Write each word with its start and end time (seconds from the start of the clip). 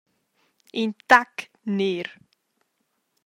In 0.81 0.91
tac 1.09 1.33
ner! 1.77 2.07